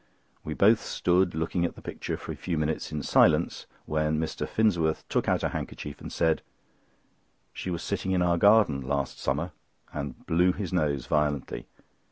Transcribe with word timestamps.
We 0.43 0.55
both 0.55 0.81
stood 0.83 1.35
looking 1.35 1.63
at 1.63 1.75
the 1.75 1.81
picture 1.83 2.17
for 2.17 2.31
a 2.31 2.35
few 2.35 2.57
minutes 2.57 2.91
in 2.91 3.03
silence, 3.03 3.67
when 3.85 4.17
Mr. 4.17 4.49
Finsworth 4.49 5.03
took 5.09 5.29
out 5.29 5.43
a 5.43 5.49
handkerchief 5.49 6.01
and 6.01 6.11
said: 6.11 6.41
"She 7.53 7.69
was 7.69 7.83
sitting 7.83 8.11
in 8.11 8.23
our 8.23 8.39
garden 8.39 8.81
last 8.81 9.19
summer," 9.19 9.51
and 9.93 10.25
blew 10.25 10.53
his 10.53 10.73
nose 10.73 11.05
violently. 11.05 11.67